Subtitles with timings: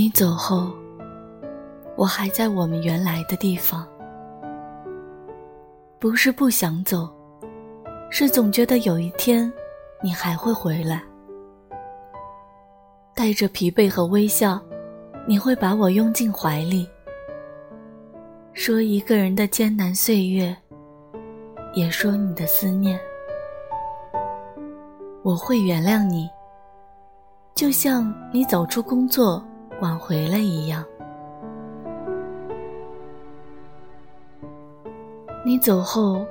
[0.00, 0.72] 你走后，
[1.96, 3.84] 我还在我们原来的地方。
[5.98, 7.12] 不是不想走，
[8.08, 9.52] 是总觉得有一天，
[10.00, 11.02] 你还会回来。
[13.12, 14.60] 带着疲惫和微笑，
[15.26, 16.88] 你会把我拥进怀里，
[18.52, 20.56] 说一个人的艰难岁月，
[21.74, 22.96] 也说你的思念。
[25.24, 26.30] 我会原谅你，
[27.52, 29.44] 就像你走出工作
[29.80, 30.84] 挽回了一样。
[35.44, 36.26] 你走后，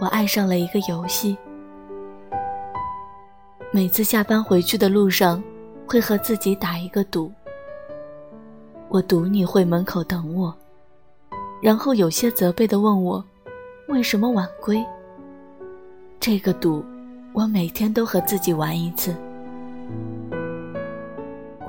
[0.00, 1.36] 我爱上了一个游戏。
[3.70, 5.42] 每次下班回去的路上，
[5.86, 7.30] 会和自己打一个赌。
[8.88, 10.54] 我赌你会门口等我，
[11.60, 13.22] 然后有些责备的问我，
[13.88, 14.82] 为什么晚归。
[16.18, 16.84] 这个赌，
[17.34, 19.14] 我每天都和自己玩一次。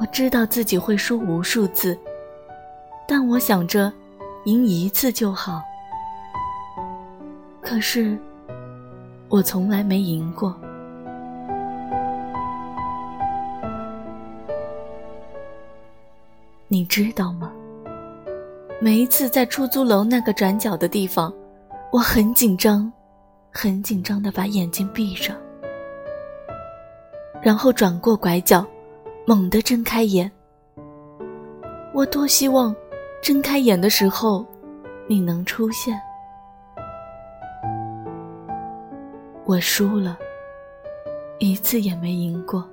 [0.08, 1.97] 知道自己会输无数次，
[3.08, 3.91] 但我想着，
[4.45, 5.61] 赢一次就好。
[7.61, 8.17] 可是，
[9.30, 10.55] 我从来没赢过。
[16.69, 17.52] 你知道吗？
[18.80, 21.33] 每一次在出租楼那个转角的地方，
[21.92, 22.92] 我很紧张，
[23.52, 25.36] 很紧张的把眼睛闭上，
[27.42, 28.66] 然后转过拐角，
[29.30, 30.31] 猛地睁开眼。
[31.94, 32.73] 我多希望，
[33.22, 34.45] 睁开眼的时候，
[35.06, 36.00] 你能出现。
[39.44, 40.17] 我输了，
[41.39, 42.66] 一次也没赢过。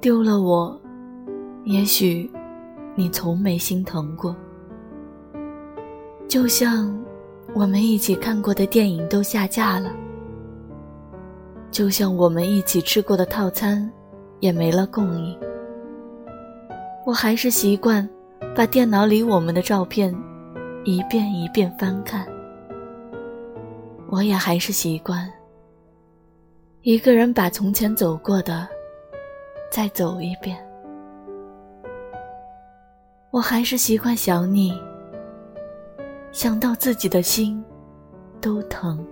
[0.00, 0.80] 丢了我，
[1.62, 2.28] 也许
[2.96, 4.34] 你从没心疼过。
[6.26, 6.92] 就像
[7.54, 9.92] 我们一起看过的电影都下架了，
[11.70, 13.88] 就像我们一起吃过的套餐
[14.44, 15.34] 也没了供应。
[17.06, 18.06] 我还是习惯
[18.54, 20.14] 把电脑里我们的照片
[20.84, 22.26] 一遍一遍翻看。
[24.10, 25.26] 我也还是习惯
[26.82, 28.68] 一个人把从前走过的
[29.72, 30.58] 再走一遍。
[33.30, 34.78] 我还是习惯想你，
[36.32, 37.64] 想到自己的心
[38.42, 39.02] 都疼。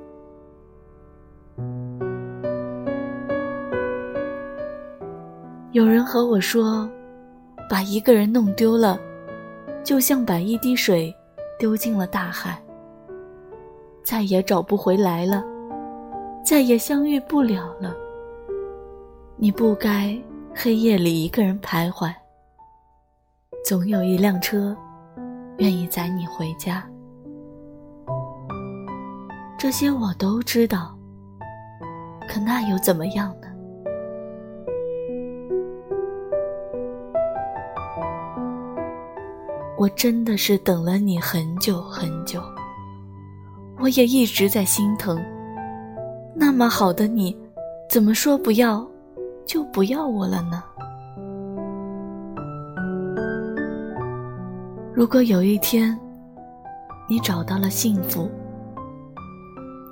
[5.73, 6.87] 有人和我说，
[7.69, 9.01] 把一个人弄丢了，
[9.83, 11.15] 就像把一滴水
[11.59, 12.61] 丢进了大海。
[14.05, 15.43] 再也找不回来了，
[16.45, 17.97] 再也相遇不了了。
[19.37, 20.15] 你不该
[20.55, 22.13] 黑夜里一个人徘徊，
[23.65, 24.77] 总有一辆车
[25.57, 26.87] 愿意载你回家。
[29.57, 30.95] 这些我都知道，
[32.29, 33.47] 可那又怎么样呢？
[39.83, 42.41] 我真的是等了你很久很久。
[43.81, 45.21] 我也一直在心疼，
[46.37, 47.37] 那么好的你，
[47.91, 48.89] 怎么说不要，
[49.45, 50.63] 就不要我了呢？
[54.95, 55.99] 如果有一天，
[57.11, 58.31] 你找到了幸福，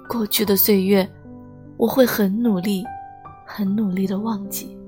[0.08, 1.04] 过去的岁月，
[1.76, 2.84] 我会很努力，
[3.44, 4.78] 很努力的忘记，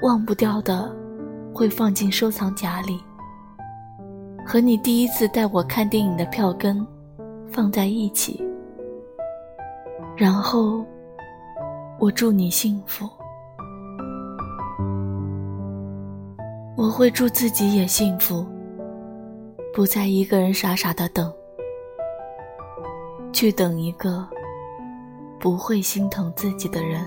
[0.00, 0.90] 忘不掉的，
[1.52, 2.98] 会放进收藏夹里，
[4.46, 6.86] 和你第一次带我看电影的票根。
[7.52, 8.44] 放在一起，
[10.16, 10.84] 然后
[12.00, 13.08] 我祝你幸福。
[16.76, 18.44] 我会祝自己也幸福，
[19.72, 21.32] 不再一个人傻傻的等，
[23.32, 24.26] 去等一个
[25.38, 27.06] 不会心疼自己的人。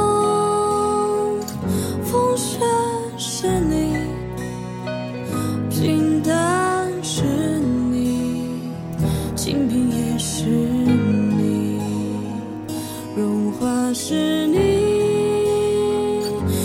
[13.93, 14.57] 是你，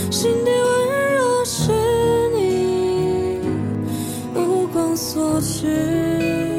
[0.09, 1.71] 心底温柔是
[2.33, 3.39] 你，
[4.33, 6.56] 目光所至。